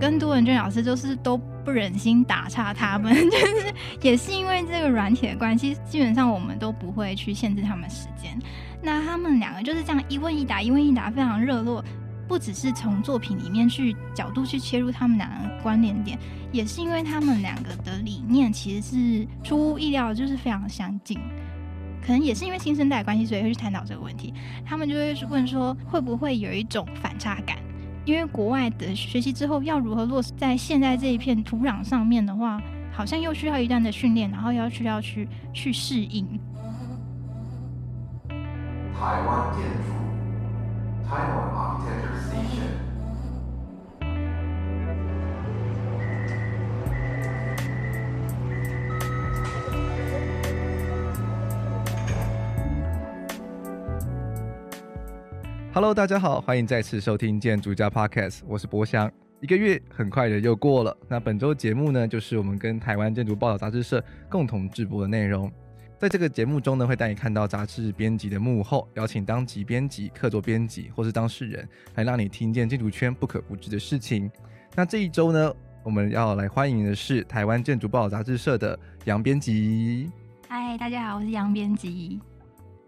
[0.00, 8.38] 跟杜文娟老师就是都不忍心打岔他们， 就是也是因为这个软体的关系，基本上我们都不会去限制他们时间。
[8.80, 11.84] 那他们两个就是这样一问一答，一问一答，非常热络。
[12.28, 16.18] 不只是从作品里面去角度去切入他们两个关联点，
[16.52, 21.18] 也是因为他们两个的理念其实是出乎意料，就是非常相近。
[22.02, 24.34] 可能也是因为新生代关系，所以会去探讨这个问题。
[24.62, 27.56] 他们就会问说，会不会有一种反差感？
[28.08, 32.58] 因为国外的学习之后要如何落实在现在这一片土壤上面的话，
[32.90, 36.26] 好像又需要一段的训练，然后要需要去去适应。
[38.28, 39.92] 台湾建筑。
[41.06, 42.87] Taiwan Architecture Station。
[55.78, 59.08] Hello，大家好，欢迎再次收听建筑家 Podcast，我是博翔。
[59.40, 65.48] 一个月很快的又过了，那本周节目呢，就是我们跟台湾建筑报道杂志社共同制播的内容。
[65.96, 74.28] 在这个节目中呢，会带你看到杂志编辑的幕后，邀请当级编辑、客座编辑或是当事人，来让你听见建筑圈不可不知的事情。
[74.74, 75.54] 那这一周呢，
[75.84, 80.10] 我们要来欢迎的是台湾建筑报道杂志社的杨编辑。
[80.48, 82.18] 嗨，大家好，我是杨编辑。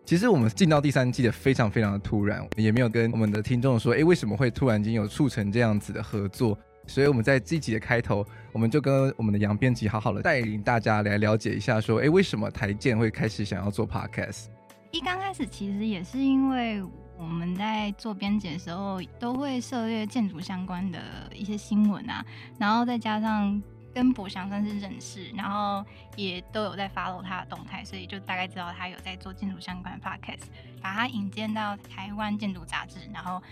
[0.05, 6.59] 其实我们进到第三季的非常非常的突然，也没有跟我们的听众说，哎，为什么会突然间有促成这样子的合作？
[6.87, 14.47] 所以我们在这一集的开头，我们就跟我们的杨编辑好好的带领大家来了解一下，说，哎，为什么台建会开始想要做 podcast？
[14.91, 16.83] 一刚开始其实也是因为
[17.17, 20.99] 我们在做编辑的时候，都会涉猎建筑相关的
[21.33, 22.25] 一些新闻啊，
[22.59, 23.63] 然后再加上
[23.95, 25.85] 跟博翔算是认识，然后
[26.17, 30.47] 也都有在 follow 他的动态，所以就大概知道他有在做建筑相关的 podcast，
[30.81, 33.43] 把他引荐到台湾建筑杂志，然后。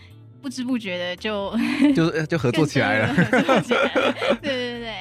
[0.41, 1.53] 不知不觉的就
[1.97, 3.13] 就就合作起来了，
[4.41, 4.95] 对对对对。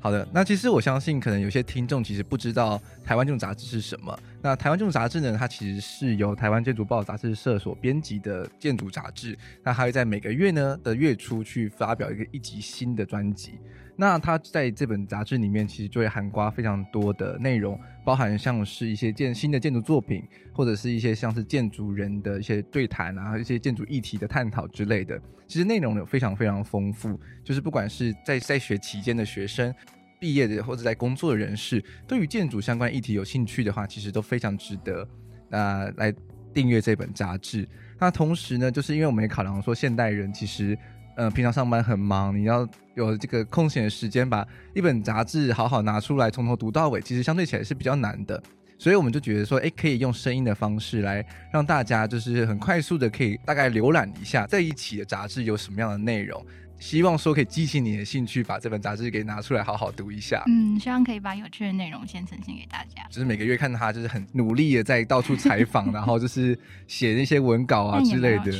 [0.00, 4.18] 好的，那其实我相信，可能有些听众其实不知道台湾建筑杂志是什么。
[4.40, 9.36] 那台湾建筑杂志呢，它其实是由台湾建筑报杂志社所编辑的建筑杂志。
[9.62, 13.60] 那它会在每个月呢的月初去发表一个一集新的专辑。
[14.00, 25.20] 那它在这本杂志里面，其实就会涵盖非常多的内容，包含像是一些建新的建筑作品，或者是一些像是建筑人的一些对谈啊，一些建筑议题的探讨之类的。
[25.46, 29.70] 其实内容有非常非常丰富，就是不管是在在学期间的学生、
[30.18, 35.06] 毕业的或者在工作的人士，对于建筑相关议题有兴趣的话，其实都非常值得
[35.50, 36.10] 啊、来
[36.54, 37.68] 订阅这本杂志。
[37.98, 40.78] 那同时呢，就是因为我们也考量说，现代人其实。
[41.20, 44.42] 呃，平常上班很忙，你要有这个空闲的时间，把
[44.74, 48.42] 一本杂志好好拿出来，从头读到尾，其实相对起来是比较难的。
[48.78, 51.22] 所以我们就觉得说，哎，可以用声音的方式来
[51.52, 56.42] 让大家就是很快速的可以大概浏览一下在一起的杂志有什么样的内容。
[56.78, 60.42] 希望说可以激起你的兴趣，把这本杂志给拿出来好好读一下。
[60.46, 63.06] 嗯，希望可以把有趣的内容先呈现给大家。
[63.10, 68.50] 就是每个月看他就是很努力的在到处采访， 然后就是写那些文稿啊之类的。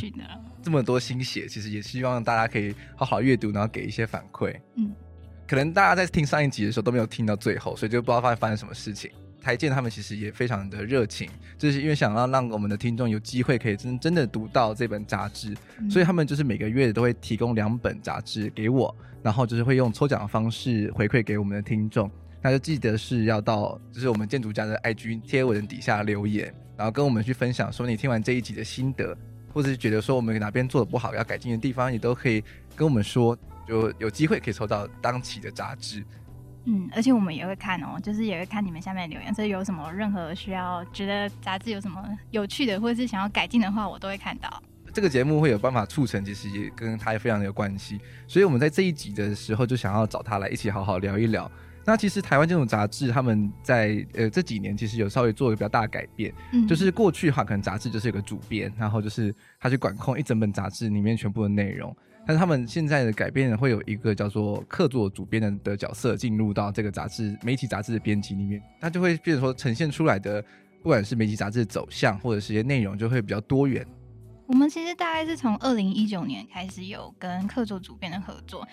[0.63, 4.55] 这么多心血，其实也希望大家可以好好阅读，然后给一些反馈。
[4.77, 4.93] 嗯，
[5.47, 9.11] 可能大家在听上一集的时候都没有听到最后，所以就不知道发发生什么事情。
[9.43, 11.27] 台建他们其实也非常的热情，
[11.57, 22.11] 就是因为想要让我们的听众有机会可以真真的读到这本杂志，嗯，所以他们就是每个月都会提供两本杂志给我，然后就是会用抽奖的方式回馈给我们的听众。
[22.43, 29.17] 那就记得是要到就是我们建筑家的 IG 贴文底下留言，然后跟我们去分享说你听完这一集的心得。
[29.53, 32.43] 或者是觉得说我们哪边做的不好，要改进的地方，也都可以
[32.75, 36.05] 跟我们说，就有机会可以抽到当期的杂志。
[36.65, 44.63] 嗯，而且我们也会看哦，就是也会看你们下面的留言，所以有什么任何需要觉得杂志有什么有趣的，或者是想要改进的话，我都会看到。
[44.93, 51.51] 这个节目会有办法促成，其实也跟他也非常的有关系，所以我们在这一集的时候就想要找他来一起好好聊一聊。
[51.91, 61.93] 那其实台湾这种杂志，他们在呃这几年其实有稍微做一个比较大的改变，嗯，就是过去的话可能杂志就是有个主编，然后就是他去管控一整本杂志里面全部的内容，
[62.25, 70.41] 但是他们现在的改变，会有一个叫做客座主编的的角色进入到这个杂志媒体杂志的编辑里面，他就会变成说呈现出来的，
[70.85, 73.85] 不管是媒体杂志的走向或者是一些内容，就会比较多元。
[74.47, 78.65] 我们其实大概是从二零一九年开始有跟客座主编的合作。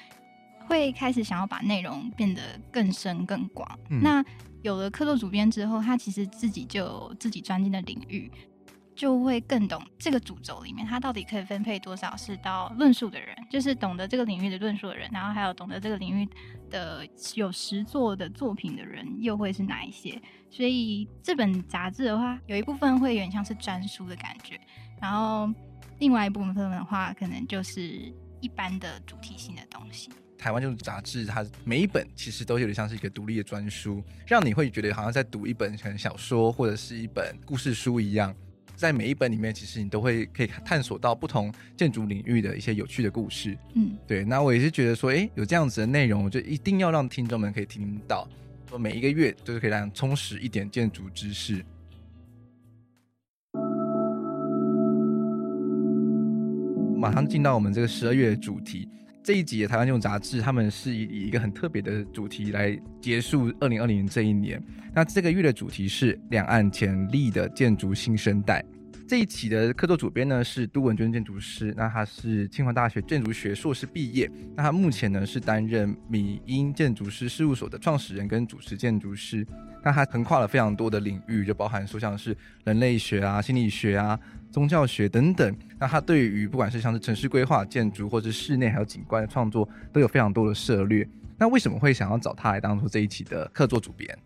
[0.68, 2.42] 会开始想要把内容变得
[2.72, 3.68] 更深更广。
[3.90, 4.02] 嗯。
[4.02, 4.24] 那
[4.62, 8.30] 有了客座主编之后，他其实自己就有自己专精的领域，
[8.96, 16.28] 就会更懂这个主轴里面他到底可以分配多少是到论述的人，就是懂得这个领域的论述的人，然后还有懂得这个领域
[16.70, 20.20] 的有实作的作品的人又会是哪一些？
[20.50, 24.60] 所以这本杂志的话，有一部分会有点像是专书的感觉，
[25.00, 25.48] 然后
[26.00, 28.12] 另外一部分的话，可能就是
[28.42, 30.10] 一般的主题性的东西。
[30.38, 38.34] 台湾这种杂志，它每一本其实都有点像是一个独立的专书，让你会觉得好像在读一本可能小说或者是一本故事书一样。
[38.76, 43.58] 在每一本里面，其实你都会可以探索到不同建筑领域的一些有趣的故事。
[43.74, 44.24] 嗯，对。
[44.24, 48.28] 那我也是觉得说，诶，有这样子的内容，我就一定要让听众们可以听到，
[48.70, 51.66] 说每一个月都是可以让充实一点建筑知识。
[56.96, 58.88] 马上进到我们这个十二月的主题。
[59.28, 64.58] 这一集的台湾建筑杂志，他们是以一个很特别的主题来结束二零二零这一年。
[64.96, 68.64] 那这个月的主题是两岸潜力的建筑新生代。
[69.06, 74.32] 这一期的客座主编呢是杜文娟建筑师，那他是清华大学建筑学硕士毕业。
[74.56, 79.46] 那他目前呢是担任米英建筑师事务所的创始人跟主持建筑师。
[79.84, 84.18] 那他横跨了非常多的领域，就包含说像是人类学啊、心理学啊。
[84.52, 91.08] 宗教学等等，那他对于不管是像是城市规划、建筑或者室内还有景观的创作，都有非常多的涉略。
[91.38, 94.18] 那为什么会想要找他来当做这一期的客座主编？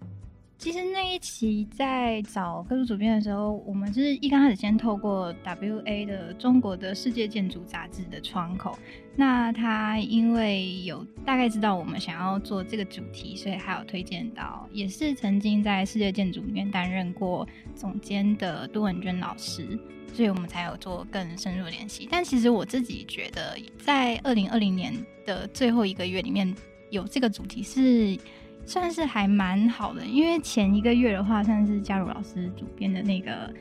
[0.58, 8.78] 其实那一期在找客座主编的时候，我们是一刚开始先透过 WA 的中国的世界建筑杂志的窗口。
[9.16, 19.68] 那他因为有大概知道我们想要做这个主题，所以还有推荐到，也是曾经在世界建筑里面担任过总监的杜文娟老师，
[20.14, 22.08] 所以我们才有做更深入的联系。
[22.12, 24.94] 但其实我自己觉得，在二零二零年
[25.26, 26.54] 的最后一个月里面
[26.90, 28.18] 有这个主题是。
[28.64, 33.52] 算是还蛮好的，因为前一个月的话，算是嘉如老师主编的那个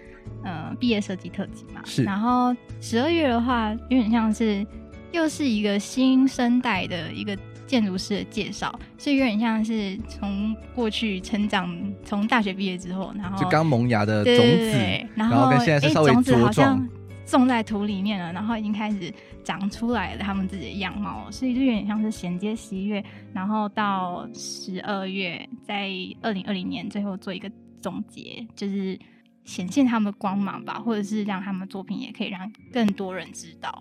[0.44, 1.80] 呃毕业设计特辑嘛。
[1.86, 2.04] 是。
[2.04, 4.64] 然后十二月的话，有点像是
[5.10, 7.34] 又是一个新生代的一个
[7.70, 11.72] 建筑师的介绍，所以有点像是从过去成长，
[12.04, 16.24] 从大学毕业之后，然后就刚萌芽的种子，对对对，然后，然后跟现在是稍微茁壮。
[16.24, 16.88] 欸，种子好像
[17.24, 19.14] 种在土里面了，然后已经开始
[19.44, 25.88] 长出来了他们自己的样貌了，所以就有点像是衔接十一月，然后到十二月，在
[26.22, 27.48] 二零二零年最后做一个
[27.80, 28.98] 总结，就是
[29.44, 33.80] 显现他们的光芒吧，或者是让他们作品也可以让更多人知道。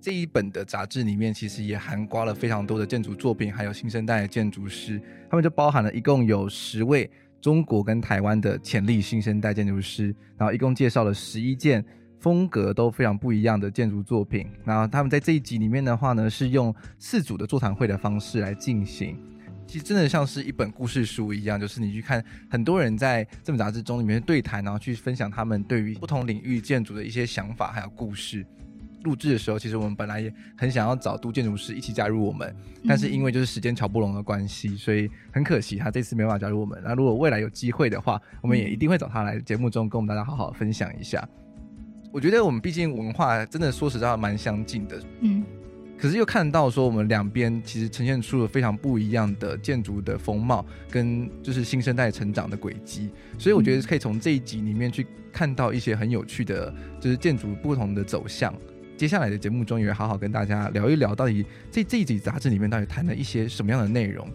[0.00, 7.10] 这一本的杂志里面其实也涵盖了非常多的建筑作品，还有新生代的建筑师，他们就包含了一共有十位
[7.40, 11.84] 中国跟台湾的潜力新生代建筑师，然后一共介绍了十一件。
[12.18, 19.16] 风格都非常不一样的建筑作品，然后他们在这一集里面的话呢，是用四组的座谈会的方式来进行，
[19.66, 28.44] 其实真的像是一本故事书一样，就是你去看很多人在这本杂志中里面对谈，然后去分享他们对于不同领域建筑的一些想法还有故事。
[29.02, 32.54] 录制的时候，其实我们本来也很想要找都建筑师一起加入我们，
[32.86, 36.80] 但是因为就是时间乔不拢的关系，所以很可惜他这次没办法加入我们。
[36.84, 41.26] 那如果未来有机会的话，我们也一定会找他来节目中跟我们大家好好分享一下。
[42.12, 45.44] 我觉得我们毕竟文化真的说实在蛮相近的，嗯，
[45.96, 58.52] 可是又看到说我们两边其实呈现出了非常不一样的建筑的风貌，跟就是新生代成长的轨迹，所以我觉得可以从这一集里面去看到一些很有趣的，就是建筑不同的走向。
[59.00, 64.28] 接下来的节目中也会好好跟大家聊一聊，到底这这一集杂志里面到底谈了一些什么样的内容。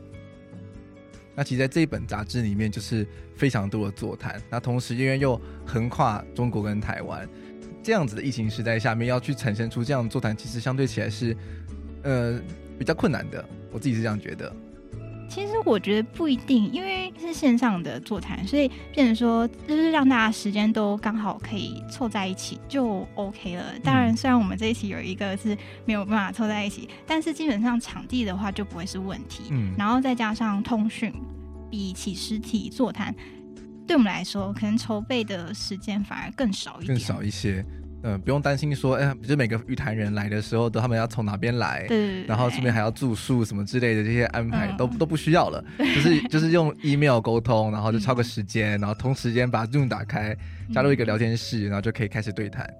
[1.36, 7.30] 那其实在这一本杂志里面就是非常多的座谈，那同时因为又横跨中国跟台湾。
[7.84, 11.38] 这样子的疫情时代下面，要去产生出这样的座谈，其实相对起来是，
[12.02, 12.42] 呃，
[12.80, 13.48] 比较困难的。
[13.72, 14.52] 我自己是这样觉得。
[15.28, 23.64] 其实我觉得不一定，因为是线上的座谈，所以变成说就是让大家时间都刚好可以凑在一起就 OK 了。
[23.84, 29.44] 当然，虽然我们这一期有一个是没有办法凑在一起，但是基本上场地的话就不会是问题。
[29.52, 31.14] 嗯，然后再加上通讯，
[31.70, 33.14] 比起实体座谈。
[33.88, 37.64] 对我们来说，可能筹备的时间反而更少一点，更少一些。
[38.06, 50.38] 嗯、呃，不用担心说，哎，不是每个玉谈人来的时候都他们要从哪边来，对，然后顺便还要住宿什么之类的这些安排都、嗯、都不需要了，就是就是用 email 沟通，然后就敲个时间，然后同时间把 Zoom 打开，
[50.72, 52.72] 加入一个聊天室，然后就可以开始对谈。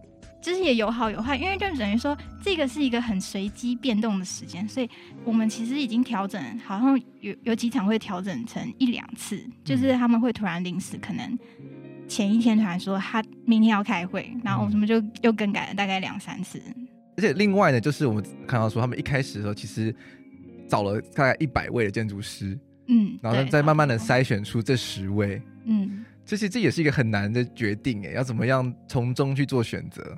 [0.44, 4.88] 其实也有好有坏，因为就等于说这个是一个很随机变动的时间，所以
[5.24, 11.36] 我们其实已经调整，好像有有几场会调整成一两次，就是他们会突然临时可能
[12.08, 16.62] 前一天突然说他明天要开会，然后我们就又更改了大概两三次。
[17.18, 19.94] 而且另外呢，就是我们看到说他们一开始的时候其实
[20.68, 22.58] 找了大概一百位的建筑师，
[22.88, 30.18] 嗯，然后再慢慢的筛选出这十位，嗯，其实这也是一个很难的决定，哎，要怎么样从中去做选择。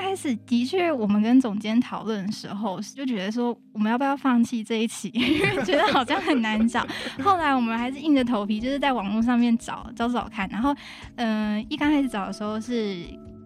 [0.00, 6.86] 开始的确，我们跟总监讨论的时候，就觉得说我们要不要放弃这一期，因 为觉得好像很难找。
[7.22, 10.48] 后来我们还是硬着头皮，就是在网络上面找找找看。
[10.48, 10.74] 然后，
[11.16, 13.04] 嗯、一刚开始找的时候是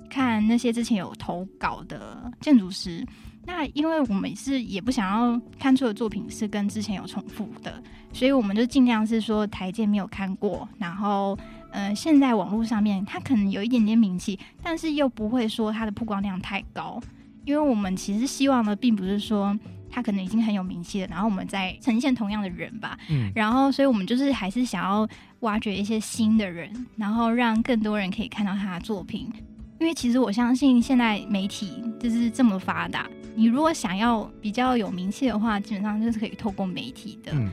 [0.08, 3.04] 看那些之前有投稿的建筑师，
[3.46, 11.38] 那因为我们是也不想要看出的作品是跟之前有重复的，所以我们就尽量是说台建没有看过，然后
[11.72, 17.00] 呃，现在网络上面他可能有一点点名气，但是又不会说他的曝光量太高，
[17.44, 19.58] 因为我们其实希望的并不是说
[19.90, 25.08] 他可能已经很有名气了，然后我们再呈现同样的人吧，嗯，然后所以我们就是还是想要
[25.40, 29.32] 挖掘一些新的人，然后让更多人可以看到他的作品。
[29.78, 37.32] 因为其实我相信现在媒体就是这么发达，你如果想要比较有名气的话，基本上就是可以透过媒体的。
[37.34, 37.50] 嗯。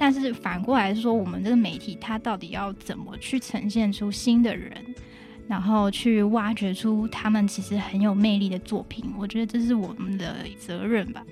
[0.00, 4.72] 但是反过来说，我们这个媒体它到底要怎么去呈现出新的人，
[5.46, 11.22] 然后去挖掘出他们其实很有魅力的作品，我觉得这是我们的责任吧。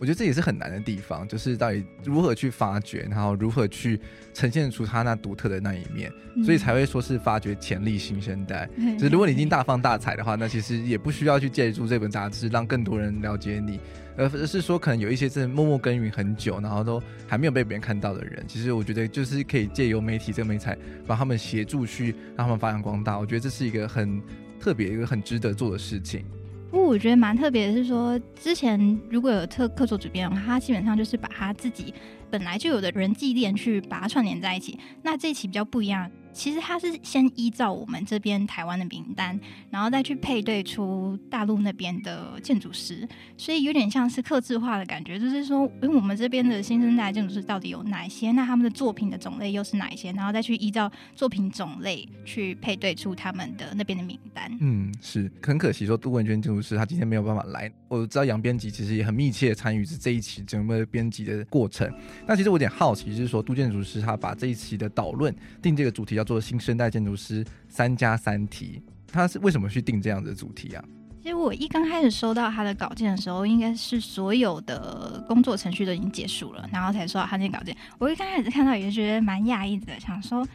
[0.00, 4.00] 我觉得这也是很难的地方，就是到底如何去发掘，然后如何去
[4.32, 8.66] 呈现出他那独特的那一面，嗯、所以才会说是发掘潜力新生代。
[8.78, 13.78] 嗯、就是如果你已经大放大彩的话，那其实也不需要去借助这本杂志让更多人了解你，
[14.16, 20.74] 而是说可能有一些真的默默耕耘很久，然后都还没有被别人看到的人，其实我觉得就是可以借由媒体这个媒材，
[21.06, 23.18] 帮他们协助去让他们发扬光大。
[23.18, 24.18] 我觉得这是一个很
[24.58, 26.24] 特别、一个很值得做的事情。
[26.70, 28.78] 不过我觉得蛮特别的是说，之前
[29.10, 31.92] 如果有特客座主编的话，他基本上就是把他自己
[32.30, 34.78] 本来就有的人际链去把它串联在一起。
[35.02, 36.08] 那这一期比较不一样。
[36.32, 39.38] 其实他是先依照我们这边台湾的名单，
[39.70, 43.06] 然后再去配对出大陆那边的建筑师，
[43.36, 45.18] 所以有点像是客制化的感觉。
[45.18, 48.30] 就是说，因为我们这边的新生代建筑师到底有哪些？
[48.32, 50.12] 那他们的作品的种类又是哪一些？
[50.12, 54.56] 然后再去依照作品种类去配对出他们的那边的名单。
[54.60, 57.70] 嗯，是很可惜说杜文娟建筑师他今天没有办法来。
[57.88, 61.92] 我知道杨编辑其实也很密切参与这这一期整个编辑的过程。
[62.24, 66.19] 那其实我有点好奇，就是说杜建筑师他把这一期的导论定这个主题。
[66.20, 70.84] 叫做新生代建筑师三加三题，他是为什么去定这样的主题啊？
[71.22, 77.74] 其实我一刚开始收到他的稿件的时候，应该是所有的工作程序都已经结束了，然后才收到他那稿件。
[77.98, 80.46] 我一刚开始看到也是觉得蛮讶异的，想说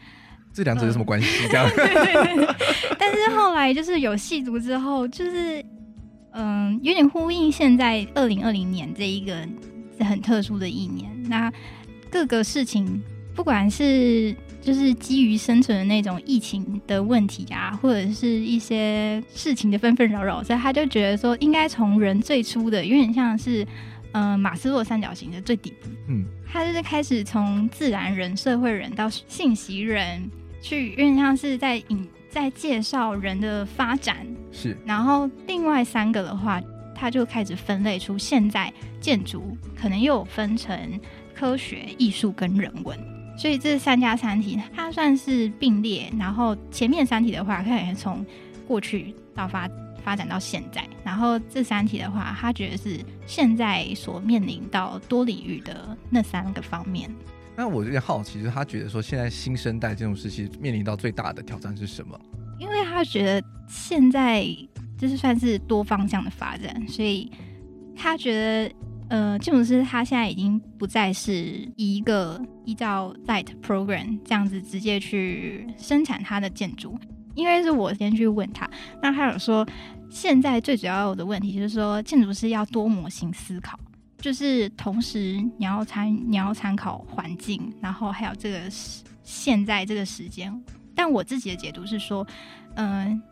[0.52, 1.26] 这两者有什么关系？
[1.50, 1.68] 这样。
[2.96, 5.64] 但是后来就是有细读之后，就是
[6.32, 9.36] 嗯，有点呼应现在二零二零年这一个
[9.98, 11.10] 很特殊的一年。
[11.28, 11.52] 那
[12.08, 13.02] 各个事情，
[13.34, 14.34] 不管是
[14.66, 23.62] 就是基于生存的那种疫情的问题啊，或者是一些事情的纷纷扰扰，所以他就觉得说，应该从人最初的，有点像是，
[24.10, 30.28] 嗯、呃，马斯洛三角形的最底部，嗯，他就是开始从自然人、社会人到信息人，
[30.60, 34.76] 去有点像是在引在介绍人的发展，是。
[34.84, 36.60] 然后另外三个的话，
[36.92, 40.76] 他就开始分类出现在建筑可能又有分成
[41.32, 43.15] 科学、艺术跟人文。
[43.36, 46.10] 所以这三加三体，它算是并列。
[46.18, 48.24] 然后前面三体的话，可以从
[48.66, 49.68] 过去到发
[50.02, 50.82] 发展到现在。
[51.04, 57.10] 然后这三体的话，他觉得是现在所面临到多领域的那三个方面。
[57.54, 62.18] 那我有点好奇，就是他觉得说，现在新生代这种时期面临到最大的挑战是什么？
[62.58, 64.46] 因为他觉得现在
[64.98, 67.30] 就是算是多方向的发展，所以
[67.94, 68.74] 他觉得。
[69.08, 76.98] 呃，建筑师他现在已经不再是一个依照 Light Program 这样子直接去生产他的建筑，
[77.34, 78.68] 因为是我先去问他，
[79.00, 79.64] 那他有说，
[80.10, 83.78] 现在最主要的问题就是说，建筑师要多模型思考，
[84.18, 88.60] 就是同时你要参你要参考环境，然后还有这个
[89.22, 90.52] 现在这个时间。
[90.96, 92.26] 但我自己的解读是说，
[92.74, 93.22] 嗯、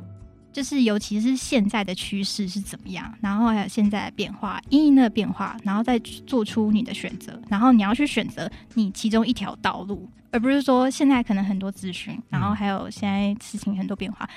[0.54, 14.30] 就是，尤其是现在的趋势是怎么样，然后还有现在的变化，因应的变化，然后再做出你的选择，然后你要去选择你其中一条道路，而不是说现在可能很多资讯，然后还有现在事情很多变化，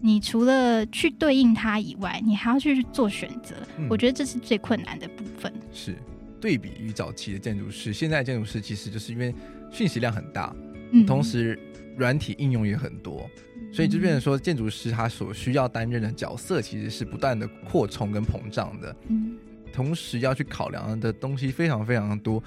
[0.00, 3.56] 你除了去对应它以外，你还要去做选择。
[3.76, 5.52] 嗯，我觉得这是最困难的部分。
[5.72, 5.96] 是
[6.40, 9.34] 对比于早期的建筑师，现在建筑师其实就是因为
[9.72, 10.54] 讯息量很大，
[10.92, 11.58] 嗯，同时
[11.96, 13.28] 软体应用也很多。
[13.74, 19.36] 所以就变成说，建筑师他所需要担任的角色其实是不断的扩充跟膨胀的，嗯，
[19.72, 22.40] 同时要去考量的东西非常非常多，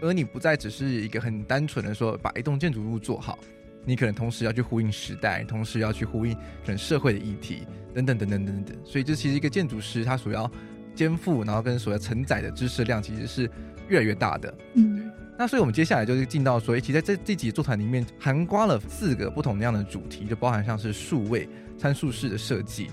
[0.00, 3.38] 而你不再只是一个很单纯的说把一栋建筑物做好，
[3.84, 6.40] 你可能同时要去呼应时代，同时要去呼应可
[6.72, 7.62] 能社会的议题
[7.94, 10.50] 等等等等等等，所以这其实一个建筑师他所要
[10.96, 13.48] 肩负，然后跟所要承载的知识量其实是
[13.88, 15.01] 越来越大的，嗯。
[15.42, 22.86] 那所以，我们接下来就是进到说，一起在这这集座谈里面，涵盖了四个不同样的主题，就包含像是数位参数式的设计，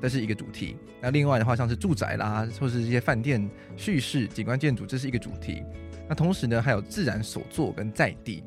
[0.00, 0.76] 这是一个主题。
[1.02, 5.64] 那另外的话，像是住宅啦，或是一些饭店叙事、景观建筑，这是一个主题。
[6.08, 8.44] 那同时呢，还有自然手作跟在地。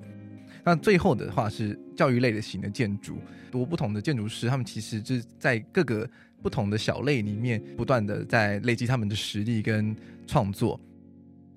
[0.63, 3.17] 那最后的话是教育类的型的建筑，
[3.51, 6.10] 多不同的建筑师，他们其实就是在各个
[6.41, 9.93] 不同的小类里面，不断的在累积他们的实力跟
[10.25, 10.79] 创作。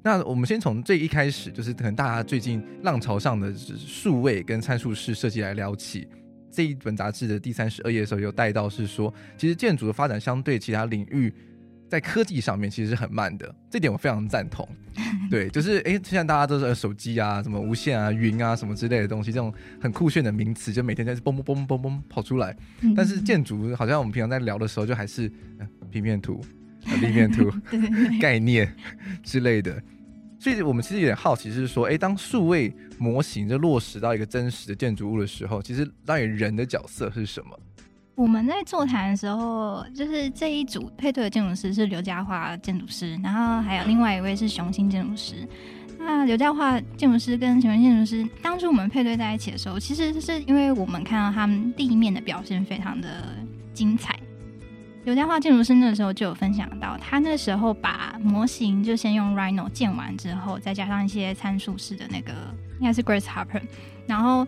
[0.04, 6.06] 那我们先从最一开始，就是可能大家最近浪潮上的数位跟参数式设计来聊起。
[6.50, 11.32] 这一本杂志的第三十二页的时候，有带到是说，其实建筑的发展相对其他领域，
[11.88, 13.52] 在科技上面其实是很慢的。
[13.70, 14.68] 这点我非常赞同。
[15.30, 22.54] 对，就是哎，现在大家都是手机啊，什么无线啊、云啊什么之类的东西，这种很酷炫的名词，就每天在嘣嘣嘣嘣嘣跑出来。
[22.94, 25.32] 但是建筑好像我们平常在聊的时候，就还是
[25.90, 26.40] 平面图、
[27.00, 27.50] 立面图
[28.20, 28.70] 概念
[29.22, 29.82] 之类的。
[30.44, 37.58] 所以我们其实有点好奇，是说，哎，当数位模型就落实到一个真实的建筑物的时候，其实到底人的角色是什么？
[38.14, 45.48] 我们在座谈的时候，就是这一组配对的建筑师是刘家华建筑师，然后还有另外一位是熊心建筑师。
[45.98, 53.08] 那刘家华建筑师跟熊心建筑师当初我们配对在一起的时候，其实是因为我们看到他们地面的表现非常的
[53.72, 54.14] 精彩。
[55.04, 62.32] 刘家华建筑师那时候就有分享到，他那时候把模型就先用 Rhino 建完之后，再加上一些参数式的那个，
[62.80, 63.60] 应该是 Grasshopper，
[64.06, 64.46] 然后，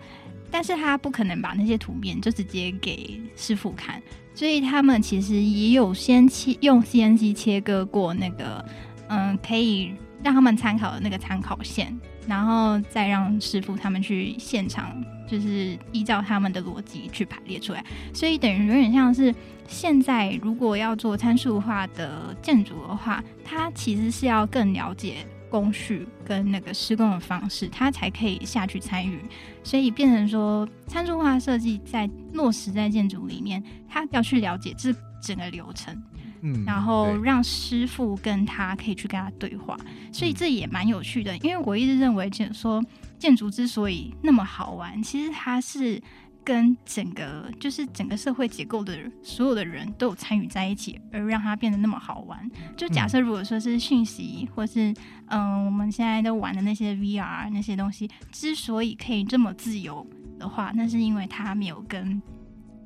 [0.50, 4.02] 但是他不可能把那些图片就直接给师傅看，
[4.34, 8.64] 所以他们其实也有先切用 CNC 切割过那个，
[9.08, 11.94] 嗯，可以让他们参考的那个参考线。
[12.26, 19.32] 然后再让师傅他们去现场，就是依照他们的逻辑去排列出来，所以等于有点像是
[19.68, 29.20] 现在如果要做参数化的建筑的话，它其实是要更了解工序跟那个施工的方式，它才可以下去参与。
[29.62, 36.02] 所以变成说参数化设计在落实在建筑里面，它要去了解这整个流程。
[36.42, 39.75] 嗯，然后让师傅跟他可以去跟他对话，
[40.12, 41.35] 所以这也蛮有趣的。
[41.38, 42.85] 因为我一直认为，就说
[43.18, 46.00] 建筑之所以那么好玩，其实它是
[46.47, 52.49] 跟整个就是整个社会结构的所有的人都有参与在一起，而让它变得那么好玩。
[52.76, 54.95] 就假设如果说是讯息，或是
[55.26, 60.06] 嗯我们现在都玩的那些 VR 那些东西，之所以可以这么自由
[60.39, 62.23] 的话，那是因为它没有跟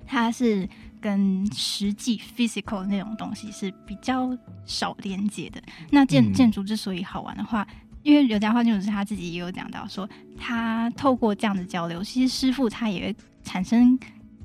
[0.06, 0.66] 它是。
[1.02, 5.58] 跟实际 physical 那种东西是比较少连接的。
[5.90, 7.66] 那建建筑之所以好玩的话，
[8.02, 13.98] 因为刘家化建筑师他自己也有讲到说，他透过这样的交流，其实师傅他也会产生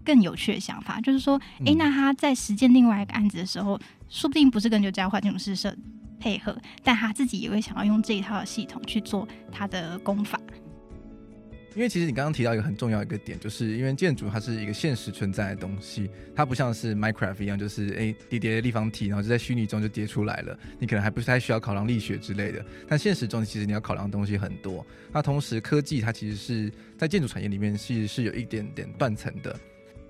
[0.04, 5.76] 更有趣的想法，就是说，哎、欸，那他在实践另外一个案子的时候，说不定不是跟刘家华建筑师设
[6.20, 10.40] 配合，但他自己也会想要用这一套的系统去做他的功法。
[11.76, 22.66] 因为其实你刚刚提到一个很重要一个点，就是因为建筑它是一个现实存在的东西，它不像是 Minecraft 一样，就是哎叠叠立方体，然后就在虚拟中就叠出来了，你可能还不太需要考量力学之类的。
[22.88, 24.86] 但现实中其实你要考量的东西很多。
[25.12, 29.60] 那同时科技它其实是在建筑产业里面其实是有一点点断层的。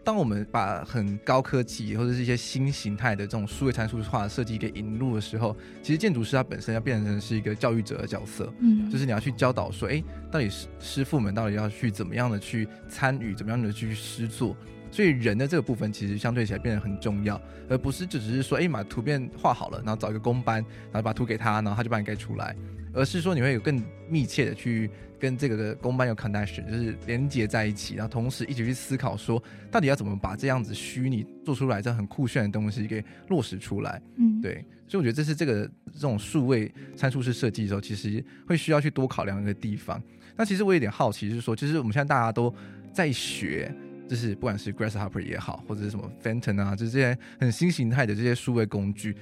[0.06, 14.56] 当我们把很高科技或者是一些新形态的这种数位参数化的设计给引入的时候，其实建筑师他本身要变成是一个教育者的角色，嗯，就是你要去教导说，哎，到底师师傅们到底要去怎么样的去参与，怎么样的去施作，
[14.92, 22.56] 所以人的这个部分其实相对起来变得很重要，而不是就只是说，哎，把图片画好了，然后找一个工班，然后把图给他，然后他就帮你盖出来。
[22.94, 34.02] 而是说你会有更密切的去跟这个公办有 connection，就是连接在一起，然后同时一起去思考说，到底要怎么把这样子虚拟做出来这很酷炫的东西给落实出来。
[34.18, 40.02] 嗯，对，所以我觉得这是这个这种数位参数式设计的时候，其实会需要去多考量一个地方。
[40.36, 42.54] 那其实我有点好奇，就是说，其实我们现在大家都
[42.94, 43.74] 在学，
[44.08, 49.16] 就是不管是 Grasshopper 也好，或者是什么 Phantom 啊，就是这些很新形态的这些数位工具。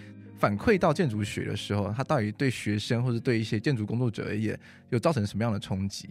[0.43, 6.10] 反馈到建筑学的时候，它到底对学生或者对一些建筑工作者而言，有造成什么样的冲击？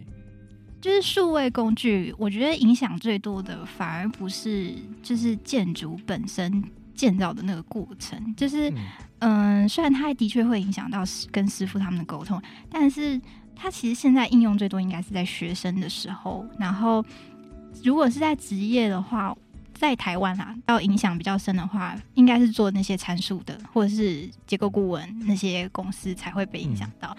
[0.81, 6.63] 就是数位工具，我觉得影响最多的反而不是就是建筑本身
[6.95, 8.71] 建造的那个过程，就是
[9.19, 12.41] 嗯、呃，虽然它的确会影响到跟师傅他们的沟通，
[12.71, 13.21] 但是
[13.55, 17.05] 它其实现在应用最多应该是在学生的时候，然后
[17.83, 19.37] 如果是在职业的话。
[19.73, 27.15] 在台湾啊，要影响比较深的话，应该是做那些参数的，或者是结构顾问那些公司才会被影响到。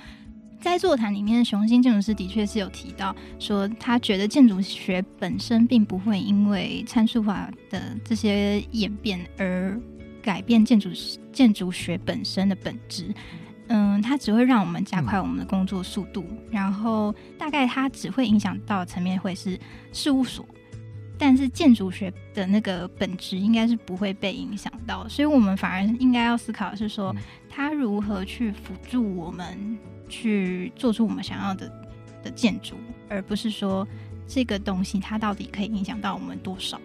[0.61, 9.79] 在座谈里面，雄心建筑师的确是有提到说，他觉得建筑学本身并不会因为参数法的这些演变而
[10.23, 10.89] 改变建筑
[11.31, 13.15] 建筑学本身的本质。
[13.69, 19.59] 嗯，它只会让我们加快我们的工作速度，然后大概它只会影响到层面会是
[19.93, 20.47] 事务所。
[21.19, 27.15] 但是建筑学的那个本质应该是不会被影响到，所以我们反而应该要思考的是说，
[27.49, 31.73] 它如何去辅助我们去做出我们想要的
[32.23, 32.77] 的建筑，
[33.09, 33.87] 而不是说
[34.27, 36.81] 这个东西它到底可以影响到我们多少？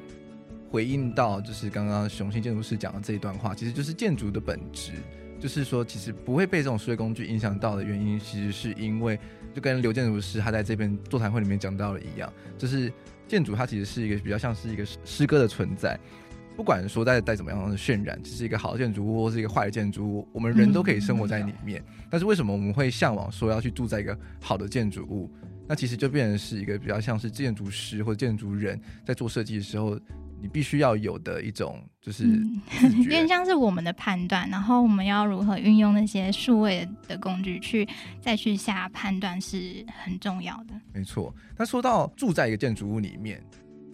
[0.69, 4.91] 回应到就是刚刚雄心建筑师讲的这一段话，其实就是建筑的本质，
[5.39, 9.17] 就是说其实不会被这种数位工具影响到的原因，其实是因为
[9.53, 12.91] 就跟刘建筑师他在这边座谈会里面讲到的一样，就是
[13.27, 15.97] 建筑它其实是一个比较像是一个诗歌的存在。
[16.57, 21.81] 不管说带带怎么样的渲染，只是一个好的建筑物或是一个坏的建筑物，我们人都可以生活在里面。
[21.87, 25.31] 嗯、但是为什么我们会向往说要去住在一个好的建筑物？
[25.69, 29.97] 那其实就变成是一个比较像是建筑师或者建筑人在做设计的时候，
[30.41, 32.61] 你必须要有的一种就是、嗯，
[33.03, 37.87] 有点像是我们的判断，然后我们要如何运用那些数位的工具去
[38.21, 40.73] 再去下判断是很重要的。
[40.93, 41.33] 没错。
[41.57, 43.43] 那说到住在一个建筑物里面。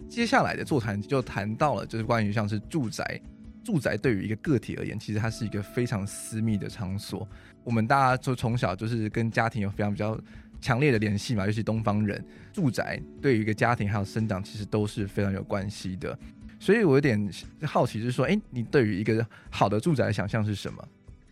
[0.08, 3.20] 接下来的座谈就谈到了，就是关于像是住宅，
[3.64, 7.28] 住宅对于一个个体而言，其实它是一个非常私密的场所。
[7.64, 10.16] 我们大家就从小就是跟家庭有非常比较
[10.60, 16.16] 强烈的联系嘛，尤其东方人，住宅对于一个家庭还有生长，其实都是非常有关系的。
[16.58, 17.30] 所以我有点
[17.62, 20.82] 好奇，就是说，哎，你对于一个好的住宅想象是什么？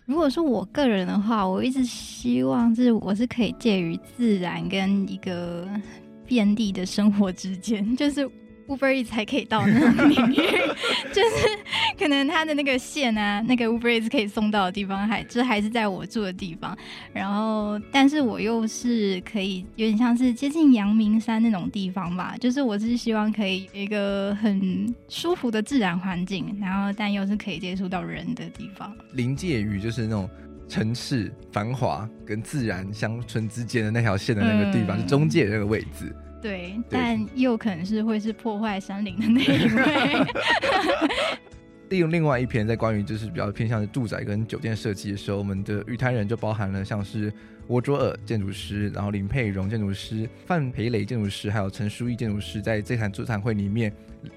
[0.07, 5.67] 如果说我个人的话，我一直希望是我是可以介于自然跟一个
[6.27, 8.31] 便利的生活之间，就是。
[8.67, 10.37] Uber Eats 才可以到那种领域，
[11.13, 11.59] 就是
[11.99, 16.77] 可能它的那个线啊，那个 Uber Eats 可以送到的地方还，还这还是在我住的地方。
[17.13, 30.29] 然后，但是我又是可以有点像是接近阳明山那种地方吧，就是我是希望可以有一个很舒服的自然环境，然后但又是可以接触到人的地方，临界于就是那种
[30.69, 36.15] 城市繁华跟自然乡村之间的那条线的那个地方，嗯、是中介那个位置。
[36.45, 40.27] 对，但又可能是会是破坏山林的那一位。
[41.89, 47.33] 利用另外一篇在关于就是比较偏向的住宅跟酒店设计的时候，我们的玉滩人就包含了像是
[47.69, 53.91] 沃卓尔建筑师，然后林佩荣建筑师、范培雷建筑师，还有陈书义建筑师，在这场座谈会里面，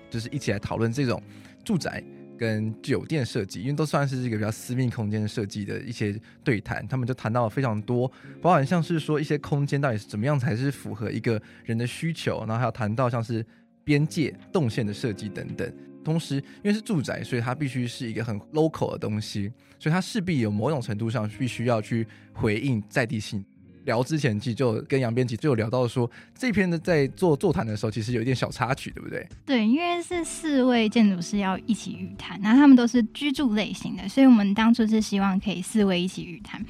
[0.10, 1.22] 就是一起来讨论这种
[1.65, 2.02] 住宅。
[2.38, 13.45] 跟酒店设计，因为都算是这个比较私密空间设计的一些对谈，他们就谈到了非常多，包含像是说一些空间到底是怎么样才是符合一个人的需求，然后还有谈到像是
[13.84, 15.73] 边界动线的设计等等。
[16.04, 23.43] 同时，因为是住宅，所以它必须是一个很 local 的东西，所以它势必有某种程度上必须要去回应在地性。
[23.88, 29.28] 聊之前，其实就跟杨编辑就有聊到说，这篇的在做座谈的时候，其实有一点小插曲，对不对？
[29.45, 36.62] 对，因为是四位建筑师要一起预谈，然后他们都是居住类型的，所以我们当初是希望可以四位一起预谈，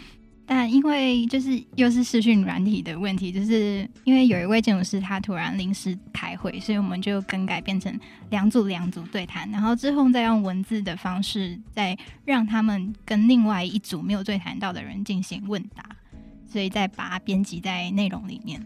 [0.46, 8.00] 但因为就是又是视讯软体的问题，就是因为有一位建筑师他突然临时开会，所以我们就更改变成
[8.30, 15.84] 两组两组对谈，然后之后再用文字的方式，再让他们跟另外一组没有对谈到的人进行问答。
[16.52, 18.60] 所以再把它编辑在内容里面，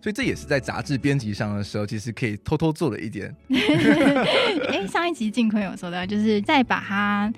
[0.00, 3.34] 所以这也是在杂志编辑上的时候，其实可以偷偷做了一点。
[3.48, 7.32] 哎、欸，上一集静坤有说到，就是再把它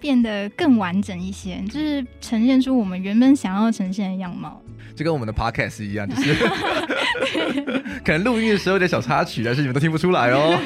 [0.00, 4.62] 变得更完整一些，就是呈现出我们原本想要呈现的样貌。
[4.94, 6.34] 就跟我们的 podcast 一样，就是
[8.04, 10.58] 可能录音的时候有点小插曲，但是你们都听不出来哦。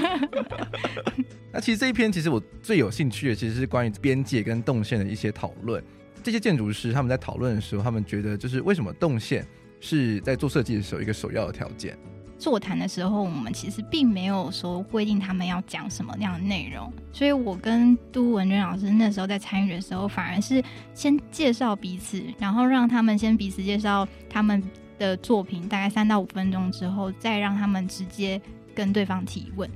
[1.53, 5.85] 那其实这一篇，其实我最有兴趣的，其实是关于边界跟动线的一些讨论。
[6.23, 9.47] 这些建筑师他们在讨论的时候，他们觉得就是为什么动线
[9.81, 11.99] 是在做设计的时候一个首要的条件。
[12.39, 20.61] 座谈的时候，我们其实并没有说规定他们要讲什么那样的内容，所以我跟杜文娟老师那时候在参与的时候，反而是
[20.93, 24.61] 先介绍彼此，然后让他们先彼此介绍他们
[24.99, 28.41] 的作品，大概三到五分钟之后，再让他们直接
[28.75, 29.71] 跟对方提问。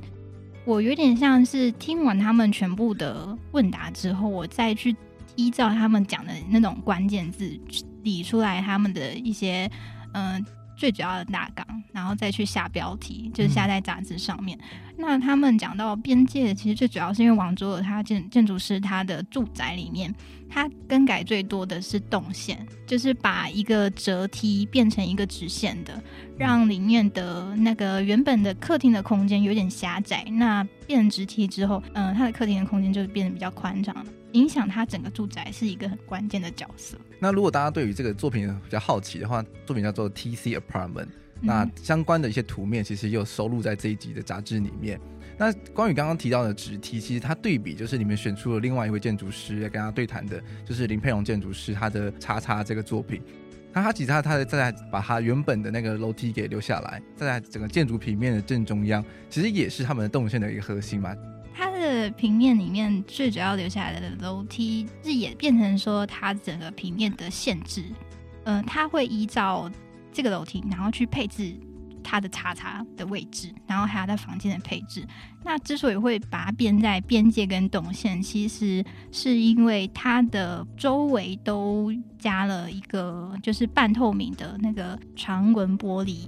[0.65, 4.95] 我有点像是听完他们全部的问答之后，我再去。
[5.37, 7.59] 依照他们讲的那种关键字
[8.03, 9.71] 理出来他们的一些
[10.13, 10.41] 嗯、呃、
[10.77, 14.59] 最主要的大纲，然后再去下标题，就是下在杂志上面。
[14.59, 20.13] 嗯、那他们讲到边界，其实最主要是因为王卓尔他建建筑师他的住宅里面，
[20.49, 26.03] 他更改最多的是动线，就是把一个折梯变成一个直线的，
[26.39, 30.25] 让里面的那个原本的客厅的空间有点狭窄。
[30.33, 34.07] 那变成直梯之后，嗯、呃，他的客厅的空间就变得比较宽敞了。
[34.33, 36.99] 影响他整个住宅是一个很关键的角色。
[37.19, 41.09] 那如果大家对于这个作品比较好奇的话，作品叫做 TC Apartment，
[41.41, 45.01] 那相关的一些图面其实也有收录在这一集的杂志里面。
[45.39, 53.21] 那关于刚刚提到的直梯，其实它对比就是你们选出了另外一位建筑师要跟他对谈的，就是林佩蓉建筑师他的叉叉这个作品。
[53.73, 61.15] 那他其实他他在把他原本的那个楼梯给留下来，在整个建筑平面的正中央，其实也是他们的动线的一个核心嘛。
[61.55, 67.83] 它的平面里面最主要留下来的楼梯，是也变成说它整个平面的限制。
[68.45, 69.71] 嗯、呃，它会依照
[70.17, 71.55] 这个楼梯，然后去配置
[72.03, 75.07] 它的叉叉的位置，然后还有在房间的配置。
[75.45, 86.27] 那之所以会把它编在边界跟动线，其实是因为它的周围都加了一个就是半透明的那个长纹玻璃。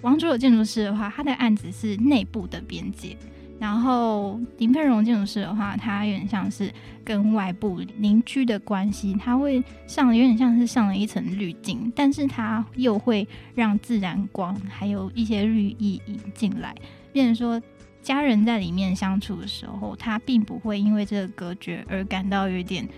[0.00, 3.14] 王卓有建筑师的话，他的案子是内部的边界。
[3.58, 6.72] 然后林佩蓉建筑师的话，他有点像是
[7.04, 16.74] 跟外部邻居的关系，他会上有点像是上了一层滤镜，但是他又会让自然光还有一些绿意引进来，
[17.12, 17.60] 变成说
[18.00, 22.88] 家人在里面相处的时候，他并不会因为这个隔绝而感到有点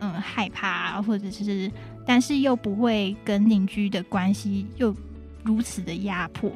[0.00, 1.70] 嗯害怕，或者是，
[2.04, 4.92] 但是又不会跟邻居的关系又
[5.44, 6.50] 如此的压迫。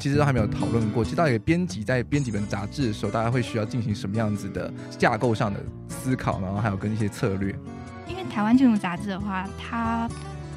[0.00, 7.54] 其实都还没有讨论过，其实到底编辑在编辑本杂志的时候，大家会需要进行什么样子的架构上的思考，然后还有跟一些策略。
[8.08, 10.08] 因为台湾建筑杂志的话，它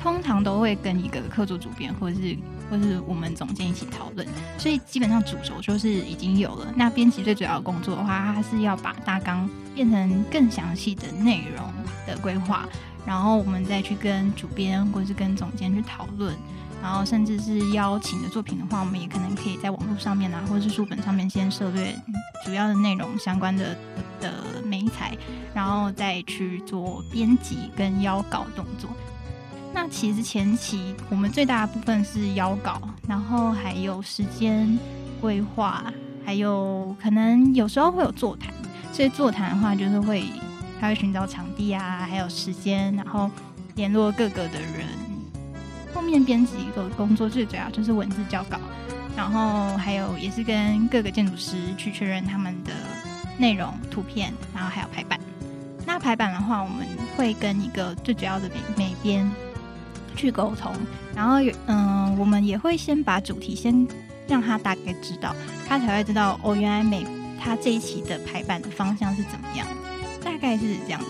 [0.02, 2.36] 通常都会跟一个客座主编或者是
[2.72, 4.26] 或是我们总监一起讨论，
[4.58, 6.74] 所以基本上主轴就是已经有了。
[6.76, 11.66] 那编辑最主要的工作的话，它是要把大纲变成更详细的内容
[12.08, 12.66] 的规划，
[13.06, 16.34] 然后我们再去跟主编或者是跟总监去讨论。
[16.84, 21.96] 然后，甚至是邀请的作品的话，我们也可能可以在网络上面啊，或者是书本上面先涉略
[22.44, 23.74] 主要的内容相关的
[24.20, 24.34] 的
[24.66, 25.18] 媒材，
[25.54, 28.90] 然后再去做编辑跟邀稿动作。
[29.74, 34.78] 那其实前期我们最大的部分是邀稿，然后还有时间
[35.22, 35.86] 规划，
[36.26, 38.54] 还有可能有时候会有座谈。
[38.92, 40.26] 所以座谈的话，就是会
[40.82, 43.32] 他会寻找场地啊，还有时间，然后
[43.76, 44.86] 联络各个的人。
[45.94, 48.58] 后面编辑一个工作最主要就是文字校稿，
[49.16, 52.72] 然后还有也是跟各个建筑师去确认他们的
[53.38, 55.20] 内容、图片，然后还有排版。
[55.86, 59.30] 那排版的话，我们会跟一个最主要的美美编
[60.16, 60.74] 去沟通，
[61.16, 63.86] 然后有嗯，我们也会先把主题先
[64.28, 65.36] 让他大概知道，
[65.68, 67.06] 他才会知道哦，原来美
[67.40, 69.68] 他这一期的排版的方向是怎么样，
[70.24, 71.08] 大概是这样子。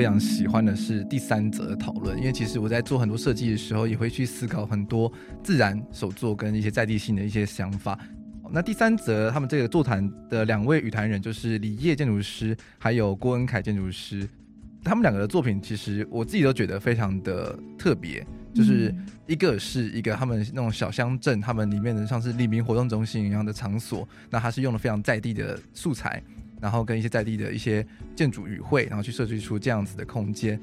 [0.00, 5.12] 非常喜欢的是第三则讨论，因为其实我在做很多设计的时候，也会去思考很多
[5.44, 7.98] 自然手作跟一些在地性的一些想法。
[8.50, 14.26] 那第三则他们这个座谈的两位语坛人就是李烨建筑师还有郭恩凯建筑师，
[14.82, 18.94] 他们两个的作品其实我自己都觉得非常的特别，就是
[19.26, 26.22] 一个是一个他们那种小乡镇，他们里面的像是利民活动中心一样的场所，那它是用了非常在地的素材。
[26.60, 30.60] 然后跟一些在地的一些建筑语汇，然后去设计出这样子的空间。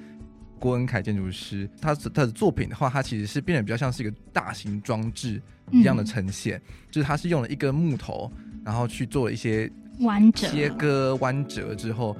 [0.60, 5.40] 郭恩凯建筑师，他他的作品的话，他其实是变得比较像是一个大型装置
[5.72, 8.32] 一样的呈现，嗯、就是他是用了一根木头，
[8.66, 12.18] 然后去做了一些弯折、切割、弯折之后，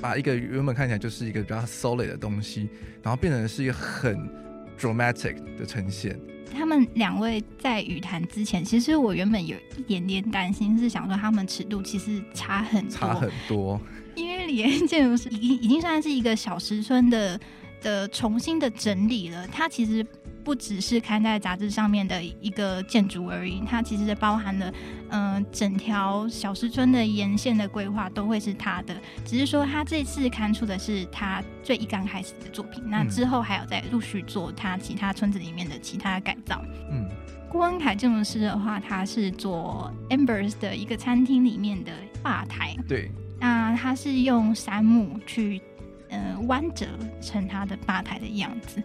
[0.00, 2.68] 把一个原本看起来就是一个比较 solid 的东西，
[3.00, 4.28] 然后变成是一个很
[4.76, 6.18] dramatic 的呈现。
[6.54, 13.80] 他们两位在语谈之前，其实我原本有一点点担心，是想说他们尺度其实差很多，差很多。
[14.14, 17.40] 因为李彦建筑师已经已经算是一个小石村的
[17.80, 20.04] 的重新的整理了，他其实。
[20.48, 24.72] 不只是刊在杂志上面的一个建筑而已，它其实包含了，
[25.10, 28.98] 嗯、呃，整条小石村的沿线的规划都会是他的。
[29.26, 36.64] 只是说他这次刊出的是他最一刚开始的作品，那之后还有在陆续做他其他村子里面的其他改造。
[36.90, 37.06] 嗯，
[37.50, 42.74] 郭恩凯建筑师的话，他是做 Ambers 的一个餐厅里面的吧台。
[42.88, 45.60] 对，那他是用杉木去，
[46.08, 46.86] 呃，弯折
[47.20, 48.82] 成他的吧台的样子。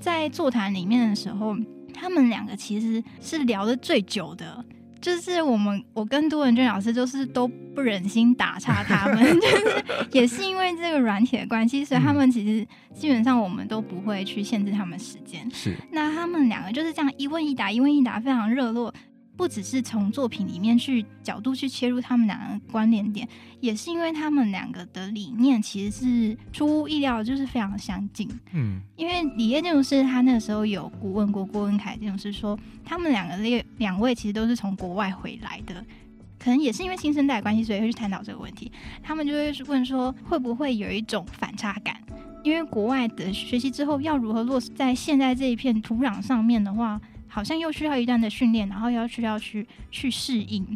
[0.00, 1.56] 在座谈里面的时候，
[1.92, 4.64] 他们两个其实是聊得最久的，
[5.00, 15.48] 就是我们我跟杜文娟老师就是都不忍心打岔他们， 就是也是因为这个软体的关系，所以他们其实基本上我们都不会去限制他们时间。
[15.50, 18.92] 是，那他们两个就是这样一问一答，一问一答，非常热络。
[19.36, 23.28] 不只是从作品里面去角度去切入他们两个关联点，
[23.60, 28.26] 也是因为他们两个的理念其实是出乎意料，就是非常相近。
[28.52, 35.84] 嗯，因为李叶建筑师他那个时候有顾问过郭文凯建筑师说，他们两个两两位其实都是从国外回来的，
[36.38, 38.72] 可能也是因为新生代关系，所以会去探讨这个问题。
[39.02, 41.94] 他们就会问说，会不会有一种反差感？
[42.42, 46.98] 因为国外的学习之后要如何落实在现在这一片土壤上面的话。
[47.36, 50.66] 好像又需要一段的训练，然后要需要去去适应。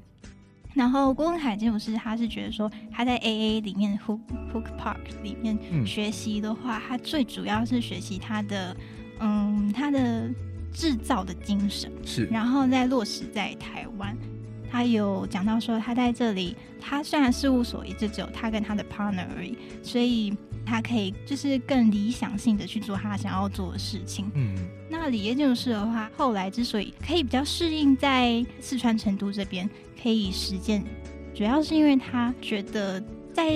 [0.75, 4.21] 然后郭文凯建筑师他是觉得说他在 AA 里面 Hook
[4.53, 8.77] Hook Park 里面学习的话，嗯、他最主要是学习他的
[9.21, 10.29] 嗯他的
[10.71, 14.15] 制造的精神，是，然后再落实在台湾。
[14.71, 20.37] 他有讲到说他在这里，他虽然事务所一直只有他跟他的 partner 而已，所以
[20.71, 24.31] 他可以就是更理想性的去做他想要做的事情。
[24.35, 24.57] 嗯，
[24.89, 29.69] 那李烨建筑师的话，后来之所以可以比较适应在四川成都这边。
[30.03, 30.83] 可以实践，
[31.35, 32.99] 主要是因为他觉得
[33.35, 33.53] 在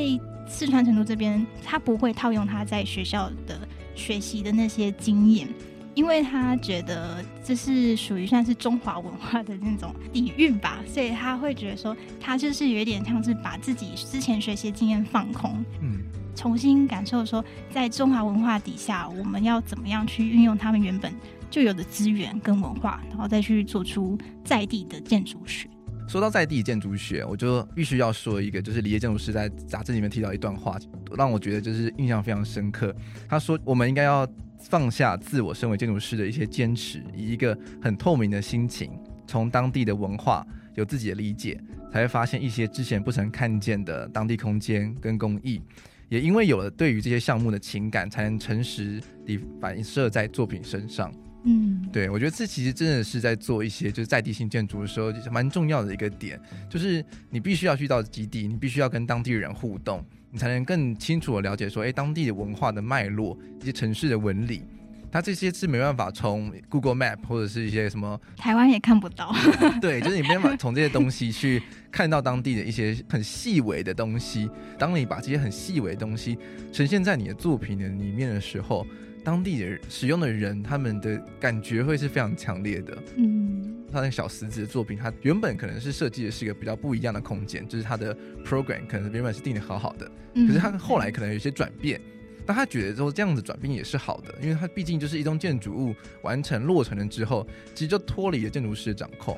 [0.47, 5.49] 四川成都这边，他不会套用他在学校的学习的那些经验，
[5.95, 16.01] 因为他觉得这是属于算是中华文化的那种底蕴吧，所以他会觉得说，他就是有点像是把自己之前学习经验放空，嗯，
[16.35, 21.13] 重新感受说，在中华文化底下，我们要怎么样去运用他们原本
[21.49, 25.69] 就有的资源跟文化，然后再去做出在地的建筑学。
[26.07, 30.77] 说到在地建筑学，我就必须要说一个，就是李业建筑师在杂志里面提到一段话，
[31.17, 32.95] 让我觉得就是印象非常深刻。
[33.27, 34.27] 他说，我们应该要
[34.59, 38.91] 放下自我身为建筑师的一些坚持，以一个很透明的心情，
[39.27, 41.61] 从当地的文化有自己的理解，
[41.93, 45.61] 才会发现一些之前不曾看见的当地空间跟工艺。
[46.09, 51.13] 也因为有了对于这些项目的情感，才能诚实地反射在作品身上。
[51.47, 56.41] 嗯，对，我觉得这其实真的是在做一些就是在地性建筑的时候，蛮重要的一个点，
[56.71, 60.05] 就是你必须要去到基地，你必须要跟当地人互动，
[60.35, 64.65] 你才能更清楚的了解说，哎，当地的文化的脉络，一些城市的纹理，
[65.09, 69.33] 它这些是没办法从 Google Map 或者是一些什么台湾也看不到，
[69.81, 74.51] 对，就是你没办法从这些东西去看到当地的一些很细微的东西。
[74.77, 76.37] 当你把这些很细微的东西
[76.73, 78.85] 呈现在你的作品的里面的时候。
[79.25, 82.97] 当地的使用的人，他们的感觉会是非常强烈的。
[83.17, 91.99] 嗯，他那个小石子的作品，他原本可能是设计的是一个比较不一样的空间，就是他的 program 可能原本是定的好好的，可是他后来可能有些转变，
[92.45, 99.35] 但他觉得说这样子转变也是好的，因为他毕竟就是一栋建筑物完成落成了之后，其实就脱离了建筑师的掌控。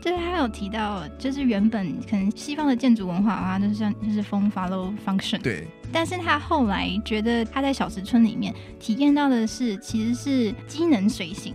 [0.00, 5.40] 就是他有提到，就是原本可能西方的建筑文化啊，就是像就是 form follow function。
[5.40, 5.68] 对。
[5.92, 11.54] 但是他后来觉得他在小石村里面体验到的是，其实是机能随行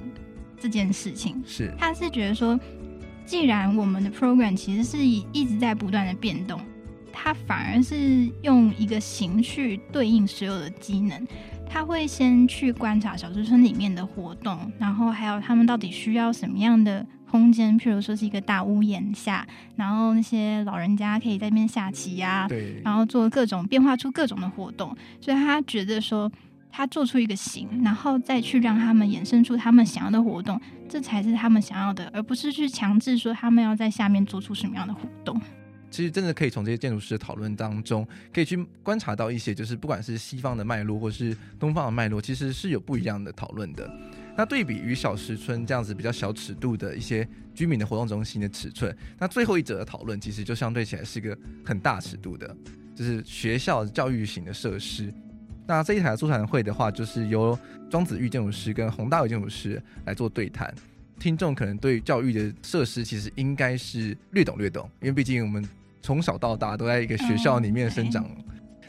[0.59, 1.41] 这件事情。
[1.45, 1.73] 是。
[1.77, 2.59] 他是觉得说，
[3.25, 6.59] 既然我们的 program 其实是一直在不断的变动，
[7.11, 11.27] 他反而是用一个形去对应所有的机能。
[11.67, 17.05] 他会先去观察小石村里面的活动，然后还有他们到底需要什么样的。
[17.29, 26.31] 空间，譬如说是一个大屋檐下，然后那些老人家可以在那边下棋呀、啊，对，然后做各种变化出各种的活动，所以他觉得说，
[26.71, 35.39] 他做出一个形，然后再去让他们衍生出他们想要的活动，这才是他们想要的，而不是去强制说他们要在下面做出什么样的活动。
[35.91, 43.89] 其实真的可以从这些建筑师的讨论当中，可以去观察到一些，就是不管是西方的脉络，或是东方的脉络，其实是有不一样的讨论的。
[44.37, 52.55] 那对比于小石村这样子比较小尺度的一些居民的活动中心的尺寸，那最后一则的讨论其实就相对起来是一个很大尺度的，
[52.93, 55.13] 就是学校教育型的设施。
[55.67, 57.57] 那这一台座谈会的话，就是由
[57.89, 60.73] 庄子玉建筑师跟洪大伟建筑师来做对谈。
[61.17, 65.65] 听众可能对教育的设施其实应该是略懂略懂，因为毕竟我们
[66.01, 68.29] 从小到大都在一个学校里面生长。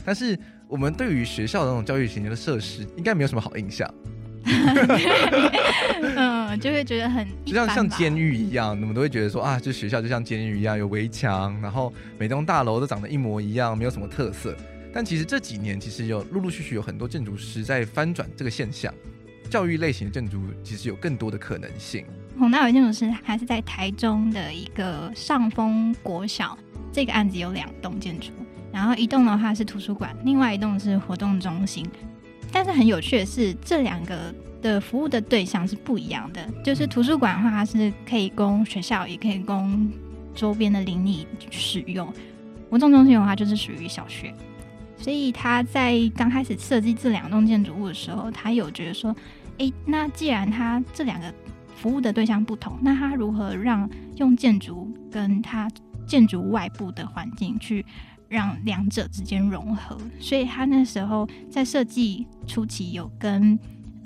[0.05, 3.89] 但是我们对于学校的那种教育型的设施，应该没有什么好印象。
[6.17, 14.57] 嗯，就会觉得很 就像像监狱一样，你们都会觉得说啊，这学校就像监狱一样，有围墙，然后每栋大楼都长得一模一样，没有什么特色。
[14.93, 18.93] 但其实这几年，其实有陆陆续续有很多建筑师在翻转这个现象，
[19.51, 22.05] 教育类型的建筑其实有更多的可能性。
[22.39, 26.57] 洪大伟建筑师还是在台中的一个上丰国小，
[26.93, 28.31] 这个案子有两栋建筑，
[28.73, 31.87] 然后一栋的话是图书馆，另外一栋是活动中心。
[32.53, 36.49] 但是很有趣的是，这两个的服务的对象是不一样的。
[36.65, 39.91] 就是图书馆的话，它是可以供学校，也可以供
[40.35, 42.07] 周边的邻里使用；
[42.71, 44.33] 活动中心的话，就是属于小学。
[44.99, 49.15] 所以他在刚开始设计这两栋建筑物的时候，他有觉得说
[49.59, 51.33] ：“诶，那既然他这两个
[51.75, 55.69] 服务的对象不同，那他如何让用建筑跟他
[56.07, 57.85] 建筑外部的环境去？”
[58.29, 63.58] 让两者之间融合，所以他那时候在设计初期有跟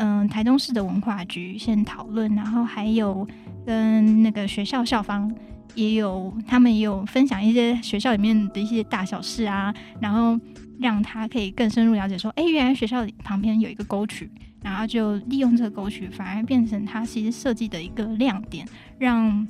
[0.02, 3.28] 嗯、台中市的文化局先讨论，然后还有
[3.66, 5.30] 跟那个学校校方
[5.74, 10.40] 也有，他们也有分享一些学校里面的一些大小事啊，然后
[10.78, 14.30] 让他可以更深入了解说，哎，原来学校旁边有一个沟渠，
[14.62, 18.66] 然后就利用这个沟渠，反而变成他其实设计的一个亮点，
[18.98, 19.46] 让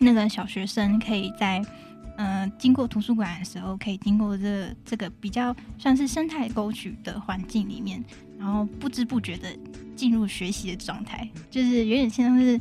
[0.00, 1.62] 那个小学生可以在。
[2.22, 8.02] 呃经过图书馆的时候，可以经过这、这个比较算是生态沟渠的环境里面，
[8.38, 9.48] 然后不知不觉的
[9.96, 12.60] 进入学习的状态，就是有点像是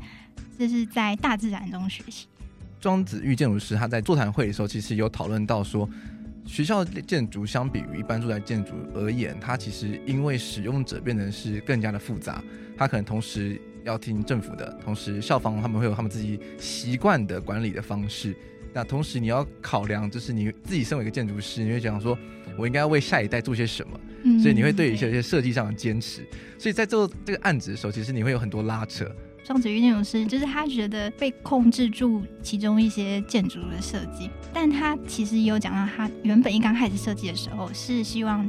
[0.57, 2.25] 就是在大自然中学习。
[2.79, 5.87] 庄子玉建筑师他在座谈会的时候，其实有讨论到说，
[6.47, 12.43] 学校建筑相比于一般住宅建筑而言，它其实因为使用者变得是更加的复杂，
[12.75, 18.35] 它可能同时要听政府的，同时校方他们会有他们自己习惯的管理的方式，
[18.73, 22.17] 那同时你要考量，就是你自己身为一个建筑师，你会想说，
[22.57, 26.25] 我应该要为下一代做些什么，嗯、所以你会对一些一些设计上的坚持，
[26.57, 29.05] 所以在做这个案子的时候，其实你会有很多拉扯。
[29.43, 38.47] 庄子玉那种师就是他觉得被控制住其中一些建筑的设计，但他其实也有讲到，他原本一刚开始设计的时候是希望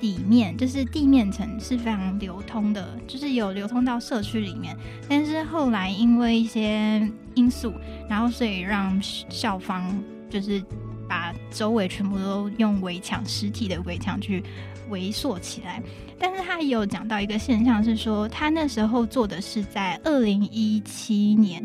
[0.00, 4.76] 底面就是地面层是非常流通的，就是有流通到社区里面。
[5.08, 7.72] 但是后来因为一些因素，
[8.08, 9.98] 然后所以让校方
[10.30, 10.62] 就是
[11.08, 14.42] 把周围全部都用围墙，实体的围墙去
[14.88, 15.82] 围塑起来。
[16.18, 21.62] 但是他也有讲到一个现象，是说他那时候做的是在二零一七年，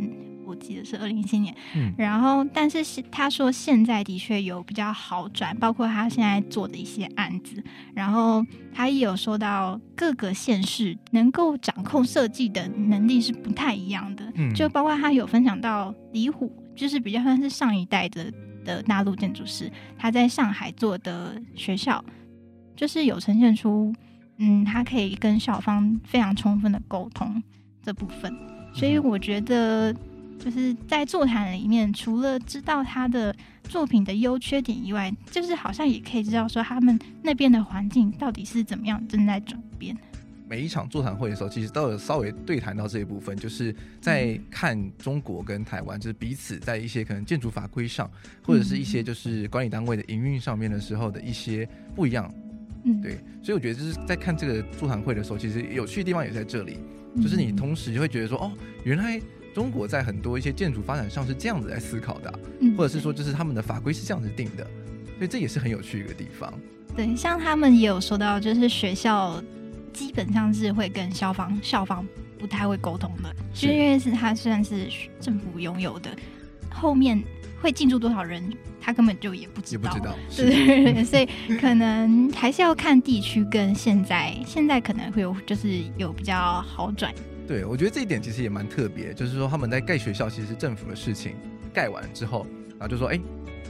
[0.54, 1.54] 我记得是二零一七年。
[1.76, 7.64] 嗯，然后但是他说现在的确有比较好转，包括他现在做的一些案子。
[7.94, 14.32] 然后他也有说到各个县市能够掌控设计的能力是不太一样的。
[14.36, 18.32] 嗯，就包括他有分享到李虎，就是比较算是上一代的
[18.64, 22.04] 的大陆建筑师，他在上海做的学校，
[22.76, 23.94] 就是有呈现出。
[24.40, 27.42] 嗯，他可以跟校方非常充分的沟通
[27.84, 28.36] 这部分，
[28.74, 29.96] 所以我觉得
[30.44, 33.34] 就是在座谈里面，除了知道他的
[33.64, 39.96] 作品的优缺点以外，就是好像也可以知道说他们那边的环境到底是怎么样正在转变。
[40.50, 48.12] 每一场座谈会的时候，其实都有稍微对谈到这一部分，就是在看中国跟台湾，就是彼此在一些可能建筑法规上，
[48.44, 51.66] 或者是一些就是管理单位的营运上面的时候的一些
[51.96, 52.30] 不一样。
[52.84, 56.78] 嗯，对，所以我觉得就是在看这个座谈会的时候，其实有趣的地方也在这里，
[57.16, 58.52] 就是你同时就会觉得说，哦，
[58.84, 59.20] 原来
[59.54, 62.40] 中国在很多一些建筑发展上是这样子来思考的，啊，
[62.78, 64.64] 或者是说就是他们的法规是这样子定的，
[65.18, 66.54] 所以这也是很有趣的一个地方。
[66.96, 69.42] 对，像他们也有说到，就是学校
[69.94, 72.06] 基本上是会跟校方校方
[72.38, 74.88] 不太会沟通的，就因为是他虽然是
[75.20, 76.10] 政府拥有的，
[76.70, 77.24] 后面。
[77.62, 78.44] 会进驻多少人，
[78.82, 79.84] 他根本就也不知道。
[79.84, 81.26] 也不知道，对对对，所以
[81.58, 87.14] 可能还是要看地区跟现在，现在可能会有就是有比较好转。
[87.54, 91.36] 对，我觉得这一点其实也蛮特别，就是说他们在盖学校其实是政府的事情，
[91.72, 92.48] 盖完之后，
[92.80, 93.20] 然后就说哎，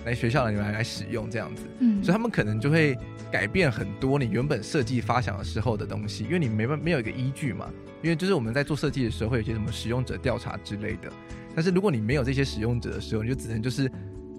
[0.06, 1.64] 来学校了，你们来来使用这样子。
[1.80, 2.98] 嗯，所以他们可能就会
[3.30, 7.70] 改变很多你原本设计发想的时候的东西，因为你没办没有一个依据嘛。
[8.02, 11.12] 因为就是我们在做设计的时候，会有一些什么使用者调查之类的。
[11.54, 13.92] 但是如果你没有这些使用者的时候，你就只能就是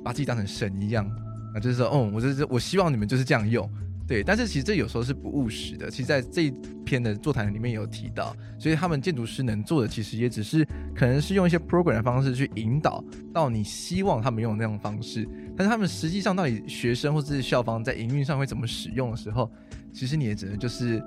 [0.03, 1.07] 把自己当成神一样
[1.55, 3.71] 啊，就是说，哦，我就是我希望你们就是这样用，
[4.07, 4.23] 对。
[4.23, 5.91] 但是其实这有时候是不务实的。
[5.91, 13.03] 其实，在这一篇的座谈里面也有提到，所以他们建筑师能做的，其实也只是可能是用一些 program 的方式去引导
[13.33, 15.29] 到你希望他们用的那种方式。
[15.57, 19.51] 但是他们实际上到底学生或者是校方在营运上会怎么使用的时候，
[19.93, 21.03] 其实你也只能就是。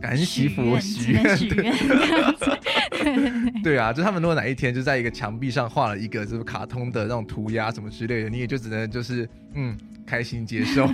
[0.00, 1.74] 感恩惜福，许愿，许愿
[3.62, 10.86] 对啊，就他们如果哪一天就在一个墙壁上画了一个就是卡通的那种涂鸦什么之类的，你也就只能就是嗯开心接受。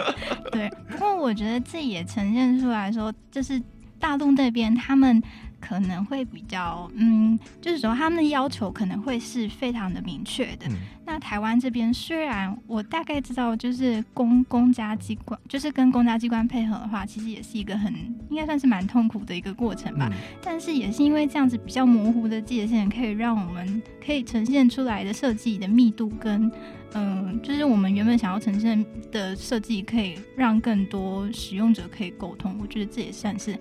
[0.52, 3.60] 对，不过我觉得这也呈现出来说，就是
[3.98, 5.22] 大陆那边他们。
[5.60, 10.66] 可能会比较，嗯，就是说他们的要求可能会是非常的明确的。
[10.68, 17.92] 嗯、那台湾这边虽然我大概知道，就是公公家机关，就是跟公家机关配合的话，其实也是一个很
[18.30, 20.08] 应该算是蛮痛苦的一个过程吧。
[20.10, 26.50] 嗯、但是也是因为这样子比较模糊的界限，可以让我们可以呈现出来的设计的密度跟，
[26.94, 32.56] 嗯、呃，就是我们原本想要呈现的设计，可以让更多使用者可以沟通。
[32.60, 33.58] 我觉得这也算是。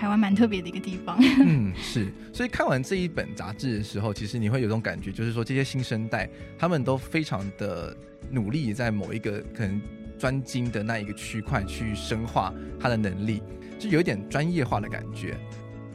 [0.00, 1.18] 台湾蛮特别的一个地方。
[1.44, 2.10] 嗯，是。
[2.32, 6.26] 所以看完这一本杂志的时候，其实你会有种感觉，就是说这些新生代
[6.58, 7.94] 他们都非常的
[8.30, 9.78] 努力，在某一个可能
[10.18, 13.42] 专精的那一个区块去深化他的能力，
[13.78, 15.36] 就有一点专业化的感觉。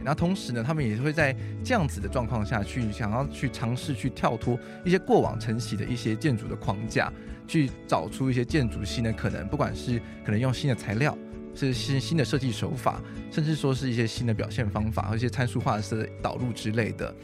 [0.03, 7.11] 那同时呢，他们也会在这样子的状况下去想要去尝试去跳脱一些过往承袭的一些建筑的框架，
[7.47, 11.17] 去找出一些建筑新的可能，不管是可能用新的材料。
[11.55, 13.01] 是新新的设计手法，
[13.31, 17.15] 甚至说是一些新的表现方法和一些参数化的导入之类的，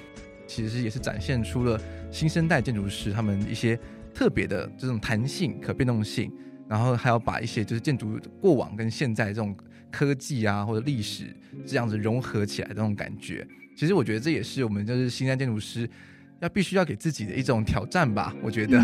[0.48, 1.80] 其实也是展现出了
[2.12, 3.78] 新生代建筑师他们一些
[4.14, 6.32] 特别的这种弹性、可变动性，
[6.68, 9.56] 然后还要把一些就是建筑过往跟现在这种
[9.92, 13.48] 科技啊或者历史这样子融合起来的这种感觉。
[13.76, 15.90] 其实我觉得这也是我们就是新生代建筑师
[16.40, 18.82] 要必须要给自己的一种挑战吧，我觉得。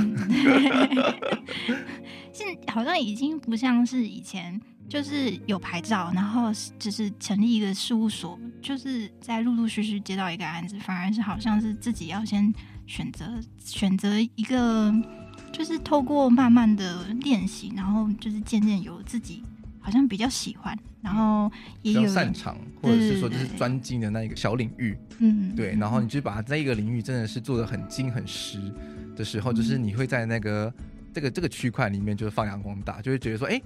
[2.31, 12.53] 现、 好像已经不像是以前，就是有牌照，然后就是成立一个事务所，就是在陆陆续续接到一个案子，反而是好像是自己要先
[12.85, 13.25] 选择
[13.59, 14.93] 选择一个，
[15.51, 19.43] 就是透过慢慢的练习，然后就是渐渐有自己。
[19.79, 21.49] 好像比较喜欢，然后
[21.81, 25.73] 也有擅长，或者是说就是专精的那一个小领域，嗯，对。
[25.79, 28.59] 然后你就把这一个领域真的是做的很精很实
[29.15, 30.73] 的时候，就是你会在那个
[31.13, 33.61] 这个这个区块里面就是发扬光大，就会觉得说，哎，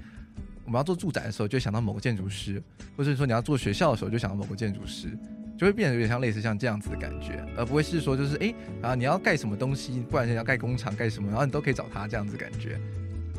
[0.71, 2.63] 我们要做住宅的时候就想到某个建筑师，
[2.95, 5.09] 或者说你要做学校的时候就想到某个建筑师，
[5.57, 12.79] 就会变得有点像类似像这样子的感觉，而不会是说就是哎，然后你要盖什么东西，不然你要盖工厂盖什么，然后你都可以找他这样子的感觉。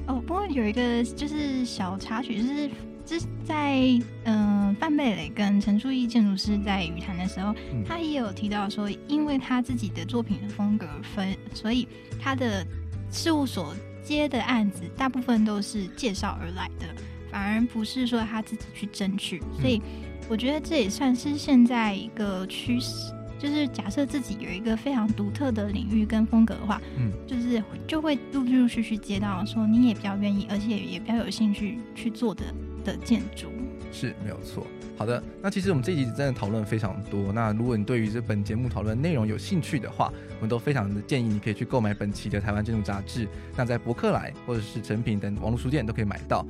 [0.09, 2.71] 哦，不过有一个就是小插曲，就是
[3.07, 3.79] 就是在
[4.25, 11.89] 嗯、呃、范贝蕾跟陈树义建筑师在语谈的时候，嗯、他也有提到说，因为他自己的作品的风格分，所以
[12.21, 12.63] 他的
[13.11, 13.75] 事务所
[14.05, 16.87] 接的案子大部分都是介绍而来的，
[17.33, 19.83] 反而不是说他自己去争取，所以
[20.29, 23.13] 我觉得这也算是现在一个趋势。
[23.39, 32.45] 就是假设自己有一个非常独特的领域跟风格的话，嗯，就是就会陆陆续续接到说你也比较愿意，而且也比较有兴趣去做的
[32.85, 33.49] 的建筑，
[33.91, 34.65] 是没有错。
[34.97, 37.33] 好的，那其实我们这一集真的讨论非常多。
[37.33, 43.27] 那如果你对于这本节目讨论内容有兴趣的话，我们都非常的建议你可以去购买本期的台湾建筑杂志。
[43.57, 46.47] 那在博客来或者是成品等网络书店都可以买到。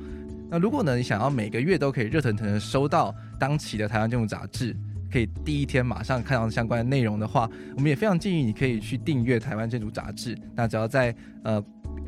[0.53, 4.75] 那如果呢，你想要每个月都可以热腾腾的收到当期的台湾建筑杂志，
[5.11, 10.37] 可以第一天马上看到相关的内容的话，我们也非常建议你可以去订阅台湾建筑杂志。
[10.53, 11.59] 那只要在呃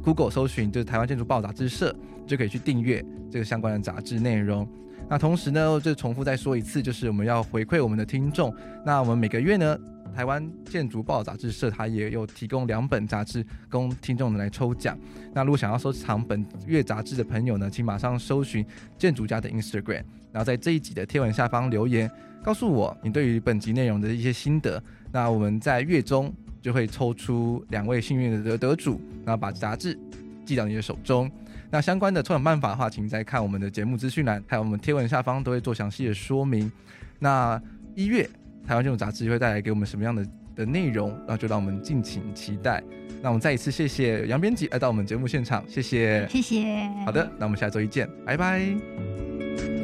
[0.03, 1.91] Google 搜寻就是台湾建筑报杂志社，
[2.27, 4.67] 就可以去订阅这个相关的杂志内容。
[5.09, 8.55] 那同时呢，就重复再说一次，就是我们要回馈我们的听众。
[8.85, 9.75] 那我们每个月呢，
[10.15, 14.97] 台湾建筑报杂志社它也有提供两本杂志供听众们来抽奖。
[15.33, 18.65] 那如果想要收藏本月杂志的朋友呢，请马上搜寻
[18.97, 22.09] 建筑家的 Instagram，然后在这一集的贴文下方留言。
[22.41, 29.99] 告诉我你对于本集内容的一些心得，那我们在月中就会抽出两位幸运的得得主，然后把杂志
[30.45, 31.29] 寄到你的手中。
[31.71, 36.71] 那相关的抽奖办法的话，请再看我们的节目资讯栏，还有我们贴文下方都会做详细的说明。
[37.17, 37.59] 那
[37.95, 38.29] 一月
[38.67, 41.17] 台湾这种杂志会带来给我们什么样的的内容？
[41.27, 42.83] 那就让我们敬请期待。
[43.21, 46.87] 那我们再一次谢谢杨编辑来到我们节目现场，谢谢，谢谢。
[47.05, 49.74] 好的，那我们下周一见，拜拜。